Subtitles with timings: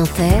[0.00, 0.40] Inter,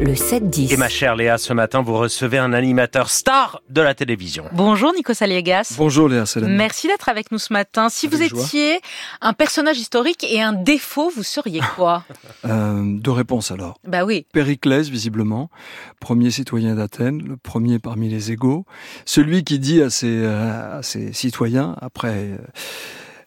[0.00, 0.72] le 7-10.
[0.72, 4.44] Et ma chère Léa, ce matin, vous recevez un animateur star de la télévision.
[4.52, 5.74] Bonjour Nico Saliegas.
[5.76, 6.52] Bonjour Léa Salam.
[6.54, 7.88] Merci d'être avec nous ce matin.
[7.88, 8.44] Si Avec vous joie.
[8.44, 8.80] étiez
[9.20, 12.04] un personnage historique et un défaut, vous seriez quoi
[12.44, 13.78] Euh, deux réponses alors.
[13.84, 14.24] Bah oui.
[14.32, 15.50] Périclès, visiblement,
[15.98, 18.64] premier citoyen d'Athènes, le premier parmi les égaux,
[19.04, 22.36] celui qui dit à ses, euh, à ses citoyens, après euh,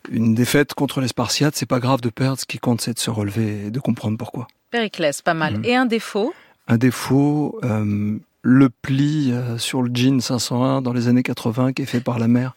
[0.10, 3.00] une défaite contre les Spartiates, c'est pas grave de perdre, ce qui compte c'est de
[3.00, 4.48] se relever et de comprendre pourquoi.
[4.72, 5.58] Périclès, pas mal.
[5.58, 5.66] Mhm.
[5.66, 6.34] Et un défaut
[6.68, 11.84] Un défaut, euh, le pli euh, sur le jean 501 dans les années 80 qui
[11.84, 12.56] est fait par la mère.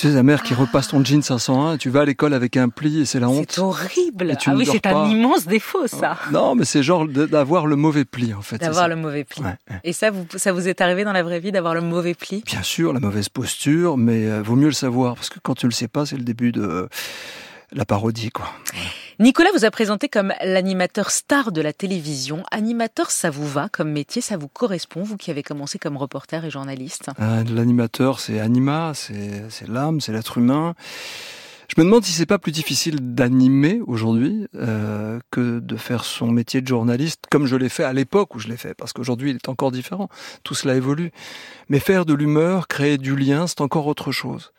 [0.00, 2.56] Tu sais, la mère qui repasse ton jean 501, et tu vas à l'école avec
[2.56, 3.52] un pli et c'est la honte.
[3.52, 4.34] C'est horrible.
[4.46, 6.16] Ah oui, c'est un immense défaut ça.
[6.32, 8.56] Non, mais c'est genre d'avoir le mauvais pli en fait.
[8.56, 9.42] D'avoir le mauvais pli.
[9.42, 9.80] Ouais, ouais.
[9.84, 12.42] Et ça vous, ça vous est arrivé dans la vraie vie d'avoir le mauvais pli?
[12.46, 15.66] Bien sûr, la mauvaise posture, mais euh, vaut mieux le savoir parce que quand tu
[15.66, 16.88] le sais pas, c'est le début de euh,
[17.70, 18.46] la parodie, quoi.
[19.20, 22.42] Nicolas vous a présenté comme l'animateur star de la télévision.
[22.50, 26.42] Animateur, ça vous va comme métier, ça vous correspond, vous qui avez commencé comme reporter
[26.46, 27.10] et journaliste?
[27.20, 30.74] Euh, L'animateur, c'est anima, c'est l'âme, c'est l'être humain.
[31.68, 36.28] Je me demande si c'est pas plus difficile d'animer aujourd'hui euh, que de faire son
[36.28, 39.32] métier de journaliste, comme je l'ai fait à l'époque où je l'ai fait, parce qu'aujourd'hui
[39.32, 40.08] il est encore différent.
[40.44, 41.12] Tout cela évolue.
[41.68, 44.54] Mais faire de l'humeur, créer du lien, c'est encore autre chose.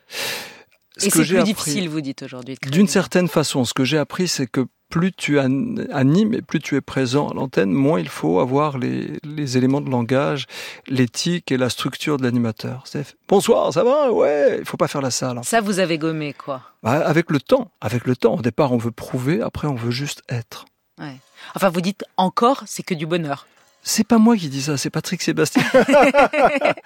[1.02, 2.58] Ce Et que c'est plus appris- difficile, vous dites aujourd'hui.
[2.72, 6.42] D'une du- certaine façon, ce que j'ai appris, c'est que plus tu an- animes et
[6.42, 10.48] plus tu es présent à l'antenne, moins il faut avoir les, les éléments de langage,
[10.88, 12.84] l'éthique et la structure de l'animateur.
[12.86, 14.12] C'est bonsoir, ça va?
[14.12, 15.38] Ouais, il faut pas faire la salle.
[15.38, 15.44] hein.
[15.44, 16.62] Ça, vous avez gommé, quoi.
[16.84, 18.36] Bah, avec le temps, avec le temps.
[18.36, 20.66] Au départ, on veut prouver, après, on veut juste être.
[21.00, 21.16] Ouais.
[21.56, 23.48] Enfin, vous dites encore, c'est que du bonheur.
[23.84, 25.64] C'est pas moi qui dis ça, c'est Patrick Sébastien.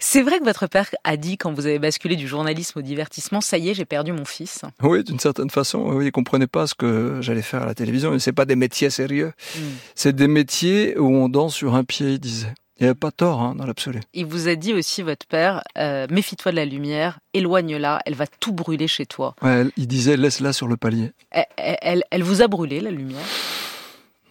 [0.00, 3.40] C'est vrai que votre père a dit, quand vous avez basculé du journalisme au divertissement,
[3.40, 4.62] ça y est, j'ai perdu mon fils.
[4.82, 8.10] oui, d'une certaine façon, oui, il comprenait pas ce que j'allais faire à la télévision.
[8.10, 9.32] Mais c'est pas des métiers sérieux.
[9.56, 9.60] Hmm.
[9.94, 12.52] C'est des métiers où on danse sur un pied, il disait.
[12.80, 14.00] Il n'y avait pas tort, hein, dans l'absolu.
[14.12, 18.26] Il vous a dit aussi, votre père, euh, méfie-toi de la lumière, éloigne-la, elle va
[18.26, 19.36] tout brûler chez toi.
[19.42, 21.12] Ouais, il disait laisse-la sur le palier.
[21.30, 23.20] Elle, elle- elle vous a brûlé, la lumière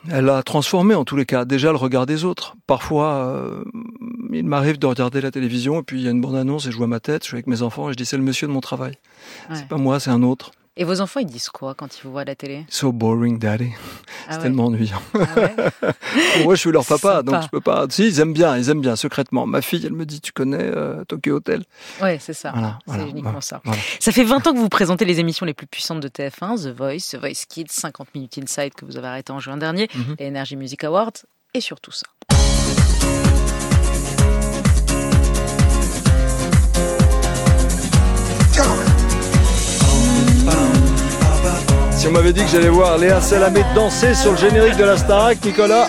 [0.09, 1.45] Elle a transformé en tous les cas.
[1.45, 2.55] Déjà le regard des autres.
[2.65, 3.63] Parfois, euh,
[4.31, 6.77] il m'arrive de regarder la télévision et puis il y a une bande-annonce et je
[6.77, 8.53] vois ma tête, je suis avec mes enfants et je dis c'est le monsieur de
[8.53, 8.93] mon travail.
[9.49, 9.55] Ouais.
[9.55, 10.51] C'est pas moi, c'est un autre.
[10.81, 12.65] Et vos enfants, ils disent quoi quand ils vous voient à la télé?
[12.67, 13.69] So boring, daddy.
[13.71, 14.41] Ah c'est ouais.
[14.43, 14.99] tellement ennuyant.
[15.13, 15.55] Ah ouais
[16.33, 17.23] Pour moi, je suis leur papa, Sympa.
[17.23, 17.85] donc je peux pas.
[17.89, 19.45] Si, ils aiment bien, ils aiment bien secrètement.
[19.45, 21.63] Ma fille, elle me dit, tu connais euh, Tokyo Hotel?
[22.01, 22.49] Ouais, c'est ça.
[22.51, 23.61] Voilà, C'est voilà, uniquement voilà, ça.
[23.99, 26.75] Ça fait 20 ans que vous présentez les émissions les plus puissantes de TF1, The
[26.75, 30.15] Voice, The Voice Kids, 50 Minutes Inside que vous avez arrêté en juin dernier, Mhm.
[30.19, 31.11] les Energy Music Awards,
[31.53, 32.07] et surtout ça.
[42.01, 44.97] Si on m'avait dit que j'allais voir Léa Salamé danser sur le générique de la
[44.97, 45.87] Starac, Nicolas,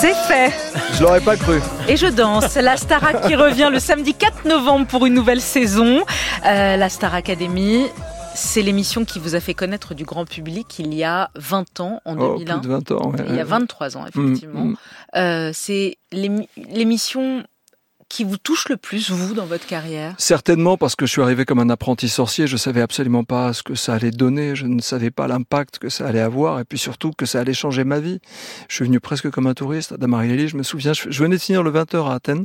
[0.00, 0.52] C'est fait
[0.92, 1.58] je l'aurais pas cru.
[1.88, 2.54] Et je danse.
[2.56, 6.04] La Starac qui revient le samedi 4 novembre pour une nouvelle saison.
[6.46, 7.86] Euh, la Star Academy,
[8.34, 12.00] c'est l'émission qui vous a fait connaître du grand public il y a 20 ans,
[12.04, 12.58] en Oh, 2001.
[12.58, 13.10] plus de 20 ans.
[13.10, 13.24] ouais.
[13.30, 14.60] Il y a 23 ans, effectivement.
[14.66, 14.76] Mm, mm.
[15.16, 17.42] Euh, c'est l'émi- l'émission
[18.08, 20.14] qui vous touche le plus, vous, dans votre carrière?
[20.18, 23.62] Certainement parce que je suis arrivé comme un apprenti sorcier, je savais absolument pas ce
[23.62, 26.78] que ça allait donner, je ne savais pas l'impact que ça allait avoir et puis
[26.78, 28.20] surtout que ça allait changer ma vie.
[28.68, 31.40] Je suis venu presque comme un touriste à Damary je me souviens, je venais de
[31.40, 32.44] finir le 20h à Athènes.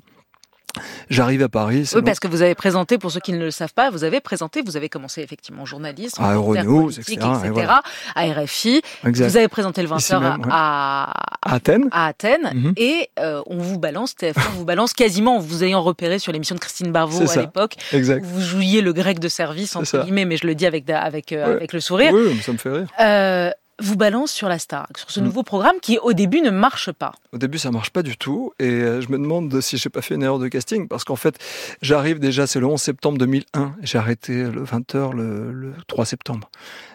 [1.10, 3.74] J'arrive à Paris, Oui, parce que vous avez présenté, pour ceux qui ne le savent
[3.74, 7.82] pas, vous avez présenté, vous avez commencé effectivement journaliste, À Euronews, etc., et etc., voilà.
[8.16, 8.82] à RFI.
[9.06, 9.30] exact.
[9.30, 10.48] Vous avez présenté le 20h Ici même, ouais.
[10.52, 11.90] à, À Athènes.
[11.92, 12.74] à Athènes Mhm.
[12.78, 16.56] et euh, on vous balance, TF1 vous balance quasiment en vous ayant repéré sur l'émission
[16.56, 17.76] de Christine C'est à l'époque,
[18.22, 21.46] vous jouiez le grec de service, entre guillemets, mais je le dis avec, avec, euh,
[21.48, 21.54] Ouais.
[21.56, 22.12] avec le sourire.
[22.14, 22.88] Oui, ça me fait rire.
[23.00, 23.52] Euh,
[23.82, 25.24] vous balance sur la Star, sur ce Mm.
[25.24, 27.12] nouveau programme qui au début ne marche pas.
[27.32, 30.02] Au début, ça marche pas du tout, et euh, je me demande si j'ai pas
[30.02, 31.38] fait une erreur de casting, parce qu'en fait,
[31.82, 36.50] j'arrive déjà, c'est le 11 septembre 2001, j'ai arrêté le 20h le, le 3 septembre.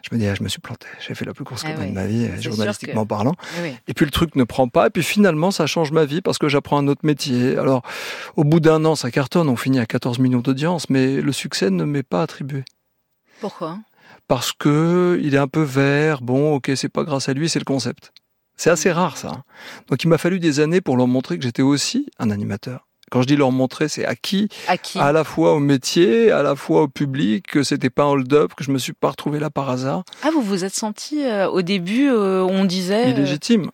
[0.09, 1.89] Je me dis, ah, je me suis planté, j'ai fait la plus grosse Ah oui.
[1.89, 3.35] de ma vie, journalistiquement parlant.
[3.63, 3.75] Oui.
[3.89, 6.39] Et puis le truc ne prend pas, et puis finalement, ça change ma vie parce
[6.39, 7.57] que j'apprends un autre métier.
[7.57, 7.83] Alors,
[8.37, 11.71] au bout d'un an, ça cartonne, on finit à 14 millions d'audience, mais le succès
[11.71, 12.65] ne m'est pas attribué.
[13.41, 13.79] Pourquoi?
[14.29, 17.59] Parce que il est un peu vert, bon, ok, c'est pas grâce à lui, c'est
[17.59, 18.13] le concept.
[18.57, 19.29] C'est assez rare ça.
[19.29, 19.43] hein.
[19.89, 22.87] Donc il m'a fallu des années pour leur montrer que j'étais aussi un animateur.
[23.11, 26.31] Quand je dis leur montrer, c'est à qui À qui À la fois au métier,
[26.31, 29.11] à la fois au public, que c'était pas un hold-up, que je me suis pas
[29.11, 30.05] retrouvé là par hasard.
[30.23, 33.07] Ah, vous vous êtes senti euh, au début, euh, on disait.
[33.07, 33.71] euh, Illégitime.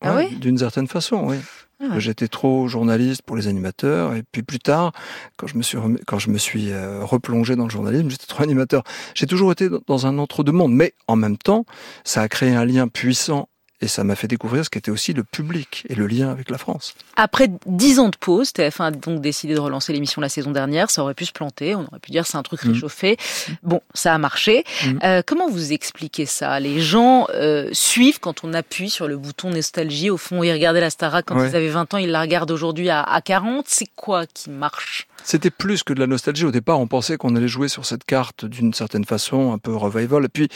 [0.00, 1.36] Ah oui D'une certaine façon, oui.
[1.82, 2.00] Ouais.
[2.00, 4.14] J'étais trop journaliste pour les animateurs.
[4.14, 4.92] Et puis plus tard,
[5.36, 8.42] quand je me suis, quand je me suis euh, replongé dans le journalisme, j'étais trop
[8.42, 8.84] animateur.
[9.14, 10.72] J'ai toujours été dans un entre-deux-mondes.
[10.72, 11.64] Mais en même temps,
[12.04, 13.48] ça a créé un lien puissant.
[13.82, 16.56] Et ça m'a fait découvrir ce qu'était aussi le public et le lien avec la
[16.56, 16.94] France.
[17.16, 20.88] Après dix ans de pause, TF1 a donc décidé de relancer l'émission la saison dernière.
[20.88, 22.72] Ça aurait pu se planter, on aurait pu dire c'est un truc Mhm.
[22.74, 23.16] réchauffé.
[23.64, 24.64] Bon, ça a marché.
[24.86, 25.00] Mhm.
[25.02, 26.60] Euh, comment vous expliquez ça?
[26.60, 30.10] Les gens euh, suivent quand on appuie sur le bouton nostalgie.
[30.10, 31.50] Au fond, ils regardaient la Starac quand Ouais.
[31.50, 33.64] ils avaient 20 ans, ils la regardent aujourd'hui à, à 40.
[33.68, 35.08] C'est quoi qui marche?
[35.24, 36.44] C'était plus que de la nostalgie.
[36.44, 39.74] Au départ, on pensait qu'on allait jouer sur cette carte d'une certaine façon, un peu
[39.74, 40.24] revival.
[40.24, 40.48] Et puis,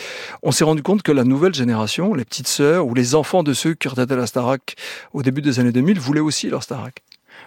[0.43, 3.53] on s'est rendu compte que la nouvelle génération, les petites sœurs ou les enfants de
[3.53, 4.75] ceux qui regardaient la Starac
[5.13, 7.03] au début des années 2000, voulaient aussi leur Starac.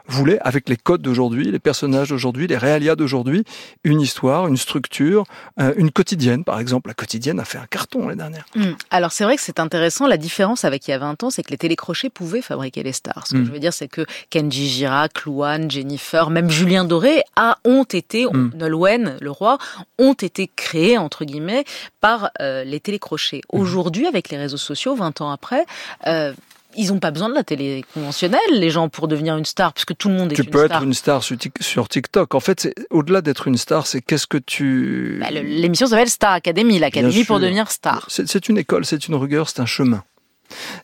[0.10, 3.44] Voulaient, avec les codes d'aujourd'hui, les personnages d'aujourd'hui, les réalias d'aujourd'hui,
[3.84, 5.24] une histoire, une structure,
[5.60, 6.44] euh, une quotidienne.
[6.44, 8.46] Par exemple, la quotidienne a fait un carton l'année dernière.
[8.56, 8.72] Hmm.
[8.92, 10.08] Alors c'est vrai que c'est intéressant.
[10.08, 12.94] La différence avec il y a 20 ans, c'est que les télécrochets pouvaient fabriquer les
[12.94, 13.28] stars.
[13.28, 13.46] Ce que Hmm.
[13.46, 18.26] je veux dire, c'est que Kenji Girac, Louane, Jennifer, même Julien Doré a, ont été,
[18.26, 18.52] Hmm.
[18.56, 19.58] Nolwenn, le roi,
[19.98, 21.64] ont été créés, entre guillemets,
[22.02, 23.42] par euh, les télécrochets.
[23.54, 23.60] Hmm.
[23.60, 25.66] Aujourd'hui, avec les réseaux sociaux, 20 ans après,
[26.08, 26.34] euh,
[26.78, 29.96] ils n'ont pas besoin de la télé conventionnelle, les gens, pour devenir une star, puisque
[29.98, 30.78] tout le monde est Tu une peux star.
[30.78, 32.36] être une star sur Tik- sur TikTok.
[32.36, 35.18] En fait, au-delà d'être une star, c'est qu'est-ce que tu...
[35.20, 38.06] Bah, L'émission s'appelle Star Academy, l'académie pour devenir star.
[38.10, 40.04] C'est une école, c'est une rigueur, c'est un chemin.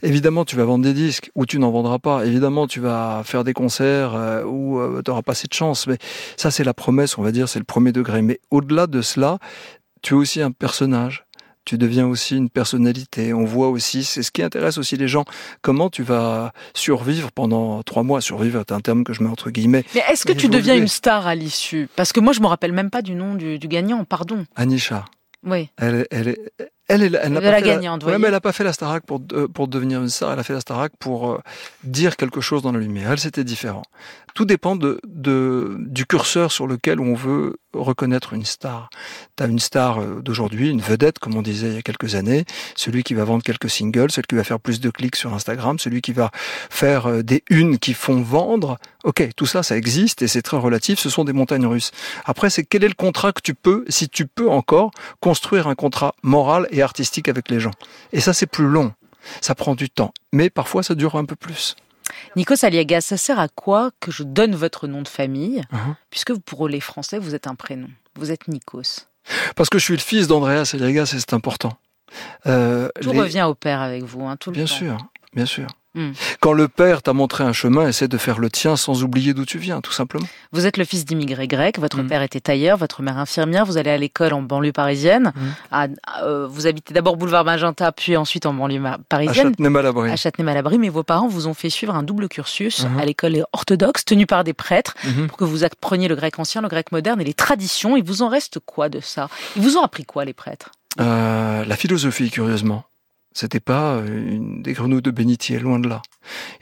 [0.03, 2.25] Évidemment, tu vas vendre des disques ou tu n'en vendras pas.
[2.25, 5.87] Évidemment, tu vas faire des concerts euh, où tu n'auras pas assez de chance.
[5.87, 5.97] Mais
[6.37, 8.21] ça, c'est la promesse, on va dire, c'est le premier degré.
[8.21, 9.39] Mais au-delà de cela,
[10.03, 11.25] tu es aussi un personnage.
[11.65, 13.33] Tu deviens aussi une personnalité.
[13.33, 15.25] On voit aussi, c'est ce qui intéresse aussi les gens,
[15.61, 18.21] comment tu vas survivre pendant trois mois?
[18.21, 19.83] Survivre est un terme que je mets entre guillemets.
[19.95, 22.71] Mais est-ce que tu deviens une star à l'issue Parce que moi, je me rappelle
[22.71, 24.45] même pas du nom du, du gagnant, pardon.
[24.55, 25.05] Anisha,
[25.43, 25.69] Oui.
[25.77, 26.51] Elle, est-
[26.87, 30.09] elle, elle, elle n'a pas ouais, pas fait la Starac pour, euh, pour devenir une
[30.09, 30.33] star.
[30.33, 31.41] Elle a fait la Starac pour euh,
[31.83, 33.11] dire quelque chose dans la lumière.
[33.11, 33.83] Elle, c'était différent.
[34.35, 38.89] Tout dépend de, de, du curseur sur lequel on veut reconnaître une star.
[39.37, 42.15] Tu as une star euh, d'aujourd'hui, une vedette, comme on disait il y a quelques
[42.15, 42.45] années,
[42.75, 45.79] celui qui va vendre quelques singles, celui qui va faire plus de clics sur Instagram,
[45.79, 46.31] celui qui va
[46.69, 48.77] faire euh, des unes qui font vendre.
[49.03, 50.99] Ok, tout ça, ça existe et c'est très relatif.
[50.99, 51.91] Ce sont des montagnes russes.
[52.25, 55.75] Après, c'est quel est le contrat que tu peux, si tu peux encore, construire un
[55.75, 57.71] contrat moral et artistique avec les gens.
[58.13, 58.93] Et ça, c'est plus long.
[59.41, 60.13] Ça prend du temps.
[60.33, 61.75] Mais parfois, ça dure un peu plus.
[62.35, 65.95] Nikos Aliaga, ça sert à quoi que je donne votre nom de famille Mhm.
[66.11, 67.87] Puisque pour les Français, vous êtes un prénom.
[68.15, 69.07] Vous êtes Nikos.
[69.55, 71.75] Parce que je suis le fils d'Andreas Eliagas et c'est important.
[72.45, 74.75] Euh, Tout les- revient au père avec vous, hein, tout le Bien temps.
[74.75, 74.97] sûr,
[75.33, 75.65] bien sûr.
[75.95, 76.11] Hmm.
[76.41, 79.45] Quand le père t'a montré un chemin, essaie de faire le tien sans oublier d'où
[79.45, 80.27] tu viens, tout simplement.
[80.51, 82.07] Vous êtes le fils d'immigrés grecs, votre Mm.
[82.07, 85.31] père était tailleur, votre mère infirmière, vous allez à l'école en banlieue parisienne.
[85.35, 85.41] Mm.
[85.71, 85.87] À-
[86.23, 89.51] euh, vous habitez d'abord boulevard Magenta, puis ensuite en banlieue ma- À parisienne.
[89.51, 90.11] Châtenay-Malabry.
[90.11, 94.03] À Châtenay-Malabry, mais vos parents vous ont fait suivre un double cursus à l'école orthodoxe
[94.05, 94.95] tenue par des prêtres
[95.27, 97.95] pour que vous appreniez le grec ancien, le grec moderne et les traditions.
[97.95, 99.29] Il vous en reste quoi de ça?
[99.55, 100.71] Ils vous ont appris quoi, les prêtres?
[100.99, 102.83] Euh, la philosophie, curieusement.
[103.35, 106.01] C'était pas euh, une, des grenouilles de bénitier, loin de là.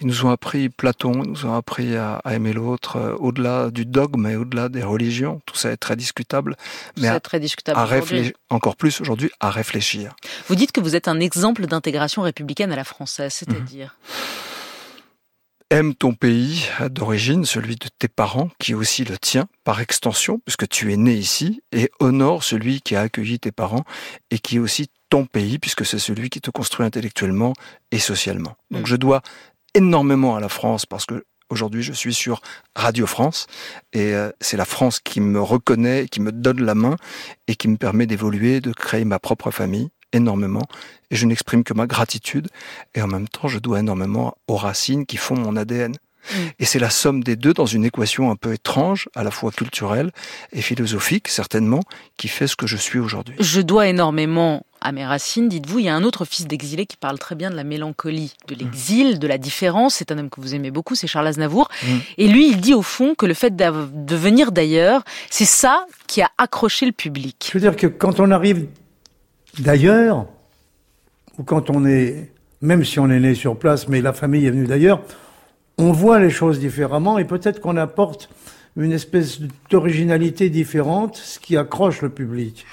[0.02, 3.70] Ils nous ont appris Platon, ils nous ont appris à, à aimer l'autre, euh, au-delà
[3.70, 5.40] du dogme et au-delà des religions.
[5.46, 6.56] Tout ça est très discutable,
[6.98, 7.80] mais C'est à, très discutable.
[7.80, 8.00] à aujourd'hui.
[8.02, 10.16] réfléchir, encore plus aujourd'hui, à réfléchir.
[10.48, 13.96] Vous dites que vous êtes un exemple d'intégration républicaine à la française, c'est-à-dire
[15.69, 20.40] Aime ton pays d'origine, celui de tes parents, qui est aussi le tien, par extension,
[20.46, 23.84] puisque tu es né ici, et honore celui qui a accueilli tes parents
[24.30, 27.54] et qui est aussi ton pays, puisque c'est celui qui te construit intellectuellement
[27.92, 28.56] et socialement.
[28.71, 28.88] Donc Mm.
[28.88, 29.21] je dois
[29.76, 32.42] énormément à la France parce que aujourd'hui je suis sur
[32.76, 33.45] Radio France
[33.94, 36.95] et euh, c'est la France qui me reconnaît, qui me donne la main
[37.47, 40.64] et qui me permet d'évoluer, de créer ma propre famille énormément
[41.11, 42.47] et je n'exprime que ma gratitude
[42.95, 45.94] et en même temps je dois énormément aux racines qui font mon ADN.
[46.31, 46.37] Mm.
[46.59, 49.51] Et c'est la somme des deux dans une équation un peu étrange, à la fois
[49.51, 50.11] culturelle
[50.51, 51.81] et philosophique certainement,
[52.18, 53.35] qui fait ce que je suis aujourd'hui.
[53.39, 55.80] Je dois énormément à mes racines, dites-vous.
[55.80, 58.56] Il y a un autre fils d'exilé qui parle très bien de la mélancolie, de
[58.56, 59.95] l'exil, de la différence.
[59.95, 61.69] C'est un homme que vous aimez beaucoup, c'est Charles Aznavour.
[61.83, 61.87] Mm.
[62.18, 66.21] Et lui, il dit au fond que le fait de venir d'ailleurs, c'est ça qui
[66.21, 67.49] a accroché le public.
[67.51, 68.68] Je veux dire que quand on arrive
[69.59, 70.25] d'ailleurs,
[71.37, 74.51] ou quand on est, même si on est né sur place, mais la famille est
[74.51, 75.01] venue d'ailleurs,
[75.77, 78.30] on voit les choses différemment et peut-être qu'on apporte
[78.75, 79.39] une espèce
[79.69, 82.65] d'originalité différente, ce qui accroche le public.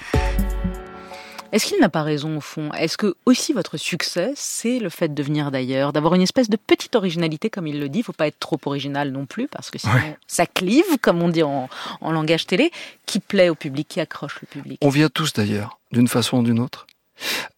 [1.51, 2.71] Est-ce qu'il n'a pas raison au fond?
[2.71, 6.55] Est-ce que aussi votre succès, c'est le fait de venir d'ailleurs, d'avoir une espèce de
[6.55, 7.99] petite originalité, comme il le dit?
[7.99, 10.17] Il faut pas être trop original non plus, parce que sinon Ouais.
[10.27, 11.67] ça clive, comme on dit en,
[11.99, 12.71] en langage télé,
[13.05, 14.77] qui plaît au public, qui accroche le public?
[14.81, 16.87] On vient tous d'ailleurs, d'une façon ou d'une autre,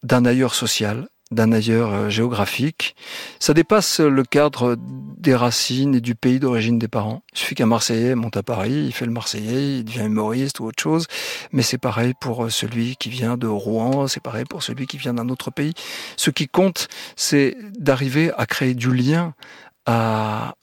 [0.02, 2.96] d'un ailleurs social, d'un ailleurs euh, géographique.
[3.40, 7.22] Ça dépasse le cadre des racines et du pays d'origine des parents.
[7.32, 10.66] Il suffit qu'un Marseillais monte à Paris, il fait le Marseillais, il devient humoriste ou
[10.66, 11.06] autre chose.
[11.52, 15.14] Mais c'est pareil pour celui qui vient de Rouen, c'est pareil pour celui qui vient
[15.14, 15.74] d'un autre pays.
[16.16, 19.34] Ce qui compte, c'est d'arriver à créer du lien
[19.86, 20.54] à,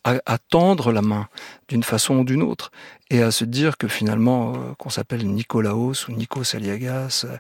[0.50, 1.28] tendre la main
[1.68, 2.72] d'une façon ou d'une autre
[3.10, 7.38] et à se dire que finalement euh, qu'on s'appelle Nicolaos ou Nico Saliagas euh,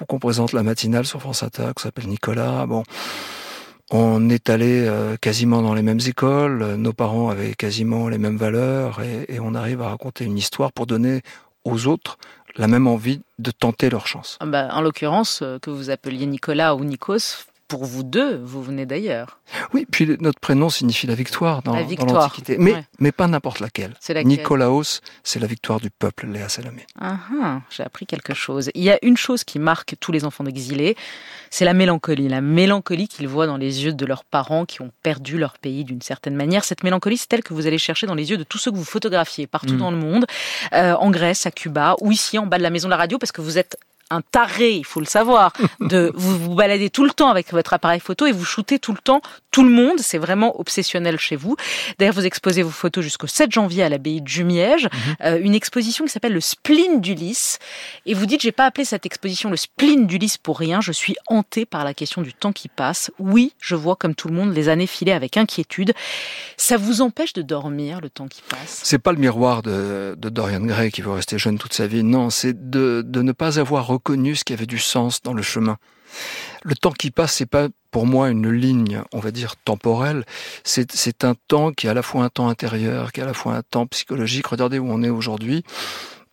[0.00, 2.82] ou qu'on présente la matinale sur France Inter qu'on s'appelle Nicolas bon
[3.92, 8.36] on est allé euh, quasiment dans les mêmes écoles nos parents avaient quasiment les mêmes
[8.36, 11.22] valeurs et, et on arrive à raconter une histoire pour donner
[11.64, 12.18] aux autres
[12.56, 14.36] la même envie de tenter leur chance.
[14.40, 18.84] Ah bah, en l'occurrence, que vous appeliez Nicolas ou Nikos, pour vous deux, vous venez
[18.84, 19.38] d'ailleurs.
[19.72, 22.56] Oui, puis notre prénom signifie la victoire dans l'Antiquité.
[22.58, 23.94] Mais, mais pas n'importe laquelle.
[24.08, 24.26] laquelle.
[24.26, 26.84] Nicolaos, c'est la victoire du peuple, Léa Salamé.
[27.00, 28.70] Ah, ah, j'ai appris quelque chose.
[28.74, 30.96] Il y a une chose qui marque tous les enfants d'exilés,
[31.48, 32.28] c'est la mélancolie.
[32.28, 35.84] La mélancolie qu'ils voient dans les yeux de leurs parents qui ont perdu leur pays
[35.84, 36.64] d'une certaine manière.
[36.64, 38.76] Cette mélancolie, c'est telle que vous allez chercher dans les yeux de tous ceux que
[38.76, 39.78] vous photographiez partout mm.
[39.78, 40.26] dans le monde,
[40.72, 43.16] euh, en Grèce, à Cuba, ou ici en bas de la maison de la radio,
[43.18, 43.76] parce que vous êtes
[44.10, 47.72] un taré, il faut le savoir, de vous vous baladez tout le temps avec votre
[47.72, 49.98] appareil photo et vous shootez tout le temps tout le monde.
[49.98, 51.56] C'est vraiment obsessionnel chez vous.
[51.98, 55.16] D'ailleurs, vous exposez vos photos jusqu'au 7 janvier à l'abbaye de Jumièges, mhm.
[55.24, 57.58] euh, une exposition qui s'appelle le spleen d'Ulysse.
[58.06, 60.80] Et vous dites, j'ai pas appelé cette exposition le spleen d'Ulysse pour rien.
[60.80, 63.10] Je suis hantée par la question du temps qui passe.
[63.18, 65.92] Oui, je vois comme tout le monde les années filer avec inquiétude.
[66.56, 68.80] Ça vous empêche de dormir le temps qui passe?
[68.82, 72.02] C'est pas le miroir de, Dorian Gray qui veut rester jeune toute sa vie.
[72.02, 75.42] Non, c'est de, de ne pas avoir reconnu ce qui avait du sens dans le
[75.42, 75.76] chemin.
[76.64, 80.24] Le temps qui passe, c'est pas pour moi une ligne, on va dire, temporelle.
[80.64, 83.34] C'est un temps qui est à la fois un temps intérieur, qui est à la
[83.34, 84.46] fois un temps psychologique.
[84.46, 85.64] Regardez où on est aujourd'hui.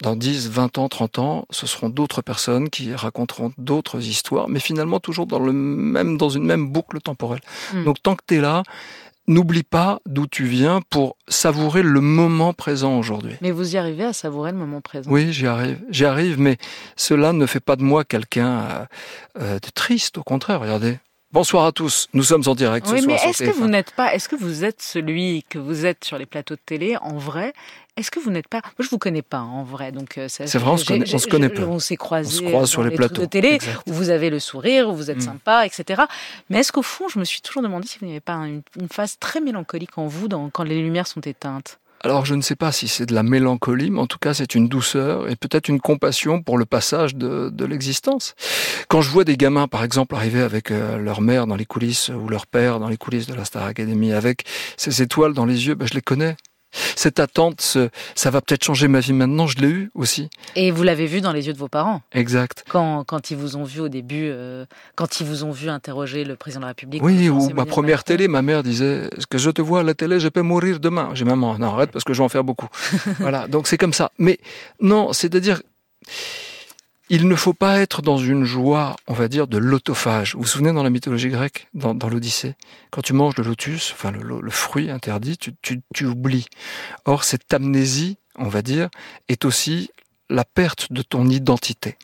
[0.02, 4.60] Dans 10, 20 ans, 30 ans, ce seront d'autres personnes qui raconteront d'autres histoires, mais
[4.60, 7.42] finalement toujours dans le même, dans une même boucle temporelle.
[7.74, 7.84] Hmm.
[7.84, 8.62] Donc tant que tu es là,
[9.28, 13.36] n'oublie pas d'où tu viens pour savourer le moment présent aujourd'hui.
[13.42, 15.80] Mais vous y arrivez à savourer le moment présent Oui, j'y arrive.
[15.90, 16.58] J'y arrive, mais
[16.96, 18.86] cela ne fait pas de moi quelqu'un euh,
[19.42, 20.18] euh, de triste.
[20.18, 20.98] Au contraire, regardez.
[21.34, 22.08] Bonsoir à tous.
[22.14, 24.64] Nous sommes en direct oui, ce mais est-ce que vous n'êtes pas, est-ce que vous
[24.64, 27.54] êtes celui que vous êtes sur les plateaux de télé en vrai?
[27.98, 30.56] Est-ce que vous n'êtes pas Moi, je vous connais pas en vrai, donc euh, c'est
[30.56, 31.64] vrai, on se connaît, on se connaît pas.
[31.64, 34.88] On s'est croisés on se sur les, plateaux de télé où vous avez le sourire,
[34.88, 35.22] où vous êtes mm.
[35.22, 36.04] sympa, etc.
[36.50, 39.20] Mais est-ce qu'au fond, je me suis toujours demandé si vous n'avez pas une, phase
[39.20, 41.78] très mélancolique en vous dans, quand les lumières sont éteintes?
[42.04, 44.56] Alors je ne sais pas si c'est de la mélancolie, mais en tout cas c'est
[44.56, 48.36] une douceur et peut-être une compassion pour le passage de, de l'existence.
[48.88, 52.10] Quand je vois des gamins, par exemple, arriver avec euh, leur mère dans les coulisses
[52.10, 54.46] ou leur père dans les coulisses de la Star Academy, avec
[54.78, 56.36] ces étoiles dans les yeux, ben, je les connais.
[56.72, 57.78] Cette attente,
[58.16, 60.30] ça va peut-être changer ma vie maintenant, je l'ai eu aussi.
[60.56, 62.66] Et vous l'avez vu dans les yeux de vos parents Exact.
[62.70, 66.24] Quand, quand ils vous ont vu au début, euh, quand ils vous ont vu interroger
[66.24, 67.04] le président de la République.
[67.04, 69.94] Oui, ou ma première télé, ma mère disait Est-ce que je te vois à la
[69.94, 71.12] télé, je peux mourir demain?
[71.14, 72.68] J'ai maman, non, arrête parce que je vais en faire beaucoup.
[73.20, 74.12] voilà, donc c'est comme ça.
[74.18, 74.40] Mais
[74.82, 75.62] non, c'est-à-dire
[77.10, 80.36] il ne faut pas être dans une joie, on va dire, de l'autophage.
[80.36, 82.56] Vous vous souvenez dans la mythologie grecque, dans, l'Odyssée,
[82.92, 86.48] quand tu manges le lotus, enfin le, fruit interdit, tu, tu, oublies.
[87.06, 88.90] Or, cette amnésie, on va dire,
[89.30, 89.90] est aussi
[90.30, 91.98] la perte de ton identité.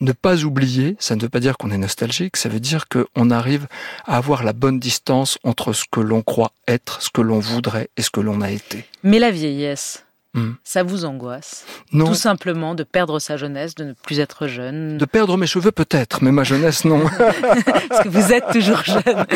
[0.00, 3.30] Ne pas oublier, ça ne veut pas dire qu'on est nostalgique, ça veut dire qu'on
[3.30, 3.68] arrive
[4.04, 7.88] à avoir la bonne distance entre ce que l'on croit être, ce que l'on voudrait
[7.96, 8.84] et ce que l'on a été.
[9.04, 10.04] Mais la vieillesse,
[10.34, 10.52] Hmm.
[10.64, 12.06] Ça vous angoisse Non.
[12.06, 14.96] Tout simplement de perdre sa jeunesse, de ne plus être jeune.
[14.96, 17.04] De perdre mes cheveux peut-être, mais ma jeunesse non.
[17.88, 19.26] Parce que vous êtes toujours jeune.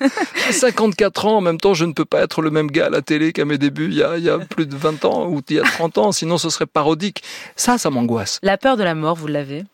[0.50, 3.02] 54 ans, en même temps, je ne peux pas être le même gars à la
[3.02, 5.42] télé qu'à mes débuts il y, a, il y a plus de 20 ans ou
[5.46, 7.22] il y a 30 ans, sinon ce serait parodique.
[7.54, 8.38] Ça, ça m'angoisse.
[8.42, 9.64] La peur de la mort, vous l'avez?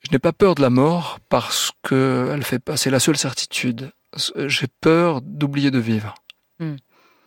[0.00, 2.78] Je n'ai pas peur de la mort parce que elle fait pas.
[2.78, 3.90] C'est la seule certitude.
[4.46, 6.14] J'ai peur d'oublier de vivre.
[6.58, 6.76] Hmm.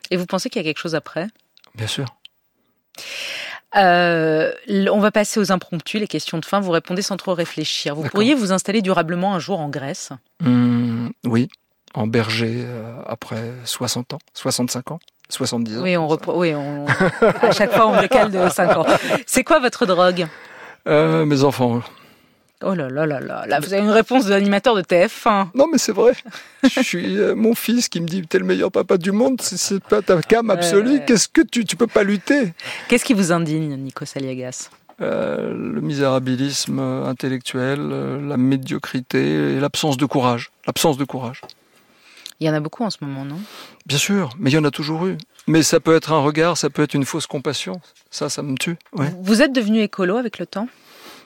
[0.09, 1.27] Et vous pensez qu'il y a quelque chose après?
[1.75, 2.05] Bien sûr.
[3.77, 4.51] Euh,
[4.91, 6.59] on va passer aux impromptus, les questions de fin.
[6.59, 7.95] Vous répondez sans trop réfléchir.
[7.95, 10.09] Vous pourriez vous installer durablement un jour en Grèce?
[10.41, 11.47] Mmh, Oui,
[11.93, 14.99] en berger euh, après 60 ans, 65 ans.
[15.29, 15.81] 70 ans.
[15.81, 16.53] Oui, on, oui
[17.41, 18.85] à chaque fois on décale de 5 ans.
[19.25, 20.27] C'est quoi votre drogue?
[20.87, 21.81] Euh, Mes enfants.
[22.63, 25.47] Oh là là là là, là vous avez une réponse de l'animateur de TF1.
[25.55, 26.13] Non mais c'est vrai.
[26.63, 29.83] je suis euh, mon fils qui me dit t'es le meilleur papa du monde, c'est
[29.83, 31.01] pas ta cam absolue.
[31.05, 32.53] Qu'est-ce que tu tu peux pas lutter?
[32.87, 34.69] Qu'est-ce qui vous indigne, Nico Saliagas?
[35.01, 40.51] Euh, Le misérabilisme intellectuel, euh, la médiocrité et l'absence de courage.
[40.67, 41.41] L'absence de courage.
[42.39, 43.39] Il y en a beaucoup en ce moment, non?
[43.85, 45.17] Bien sûr, mais il y en a toujours eu.
[45.47, 47.81] Mais ça peut être un regard, ça peut être une fausse compassion.
[48.09, 48.77] Ça, ça me tue.
[49.21, 50.67] Vous êtes devenu écolo avec le temps?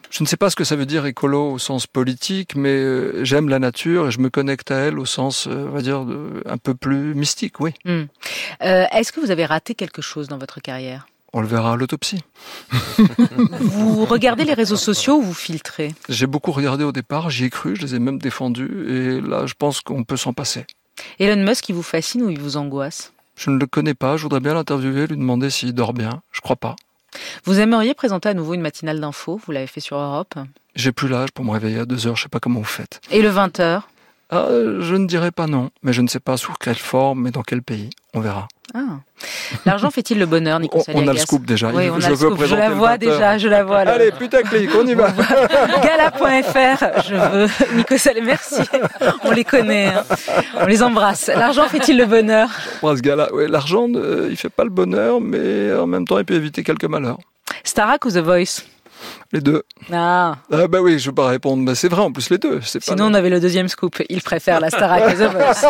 [0.09, 3.23] Je ne sais pas ce que ça veut dire écolo au sens politique, mais euh,
[3.23, 6.05] j'aime la nature et je me connecte à elle au sens, euh, on va dire,
[6.45, 7.71] un peu plus mystique, oui.
[7.85, 8.03] Hmm.
[8.63, 11.07] Euh, Est-ce que vous avez raté quelque chose dans votre carrière?
[11.33, 12.23] On le verra à l'autopsie.
[13.59, 15.93] Vous regardez les réseaux sociaux ou vous filtrez?
[16.07, 19.45] J'ai beaucoup regardé au départ, j'y ai cru, je les ai même défendus, et là,
[19.45, 20.65] je pense qu'on peut s'en passer.
[21.19, 23.11] Elon Musk, il vous fascine ou il vous angoisse?
[23.35, 26.21] Je ne le connais pas, je voudrais bien l'interviewer, lui demander s'il dort bien.
[26.31, 26.77] Je crois pas.
[27.43, 30.35] Vous aimeriez présenter à nouveau une matinale d'info Vous l'avez fait sur Europe?
[30.75, 32.99] J'ai plus l'âge pour me réveiller à deux heures, je sais pas comment vous faites.
[33.11, 33.81] Et le 20h
[34.35, 34.47] Ah,
[34.79, 37.43] je ne dirais pas non, mais je ne sais pas sous quelle forme et dans
[37.43, 37.89] quel pays.
[38.13, 38.47] On verra.
[38.73, 38.79] ah.
[39.65, 41.69] L'argent fait-il le bonheur, Nico On, on a le scoop déjà.
[41.73, 42.43] Oui, on je a le scoop.
[42.45, 42.97] Je la le vois 20.
[42.97, 43.83] déjà, je la vois.
[43.85, 43.93] là.
[43.93, 45.11] Allez, putaclic, on y va.
[45.83, 47.75] Gala.fr, je veux.
[47.77, 48.55] Nico Salé, merci.
[49.23, 49.87] On les connaît.
[49.87, 50.03] hein.
[50.59, 51.27] On les embrasse.
[51.27, 52.49] L'argent fait-il le bonheur?
[52.81, 56.25] Ce gars-là, ouais, l'argent, euh, il fait pas le bonheur, mais en même temps, il
[56.25, 57.17] peut éviter quelques malheurs.
[57.63, 58.61] Starac ou The Voice?
[59.31, 59.63] Les deux.
[59.91, 61.63] Ah, Ah bah oui, je vais pas répondre.
[61.65, 62.61] Bah, c'est vrai, en plus les deux.
[62.61, 64.01] C'est pas sinon on avait le deuxième scoop.
[64.09, 64.69] Il préfère la
[65.29, 65.65] Voice.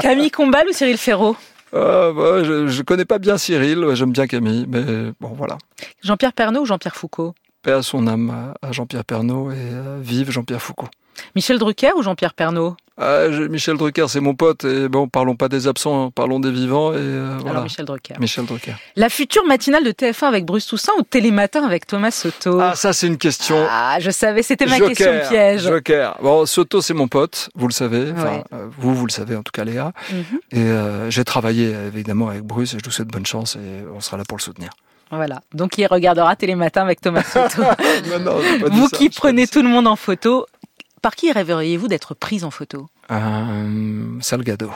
[0.00, 1.36] Camille Combal ou Cyril Ferraud
[1.72, 5.58] Ah, bah, je, je connais pas bien Cyril, j'aime bien Camille, mais bon voilà.
[6.02, 7.34] Jean-Pierre Pernaut ou Jean-Pierre Foucault?
[7.62, 10.88] Paix à son âme à Jean-Pierre Pernaut et euh, vive Jean-Pierre Foucault.
[11.34, 15.36] Michel Drucker ou Jean-Pierre Pernaut Ah, je- Michel Drucker, c'est mon pote, et bon, parlons
[15.36, 17.50] pas des absents, hein, parlons des vivants, et euh, voilà.
[17.50, 18.14] Alors Michel Drucker.
[18.18, 18.72] Michel Drucker.
[18.96, 22.58] La future matinale de TF1 avec Bruce Toussaint ou Télématin avec Thomas Soto?
[22.58, 23.66] Ah, ça, c'est une question.
[23.70, 25.62] Ah, je savais, c'était ma Joker, question piège.
[25.64, 26.16] Joker.
[26.22, 28.12] Bon, Soto, c'est mon pote, vous le savez.
[28.12, 28.44] Enfin, Ouais.
[28.54, 29.92] euh, vous, vous le savez, en tout cas, Léa.
[30.10, 30.24] Mhm.
[30.52, 34.00] Et euh, j'ai travaillé, évidemment, avec Bruce, et je vous souhaite bonne chance, et on
[34.00, 34.70] sera là pour le soutenir.
[35.12, 35.40] Voilà.
[35.54, 37.62] Donc il regardera Télématin avec Thomas Soto.
[38.10, 40.46] Non, non, pas dit vous ça, qui prenez tout le monde en photo,
[41.02, 42.88] par qui rêveriez-vous d'être prise en photo?
[43.10, 44.70] Euh, Salgado,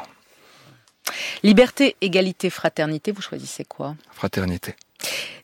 [1.42, 3.96] Liberté, égalité, fraternité, vous choisissez quoi?
[4.12, 4.76] Fraternité.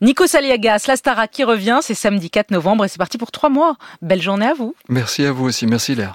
[0.00, 3.48] Nico Saliagas, la Starac qui revient, c'est samedi 4 novembre et c'est parti pour trois
[3.48, 3.76] mois.
[4.02, 4.74] Belle journée à vous.
[4.88, 6.14] Merci à vous aussi, merci Léa.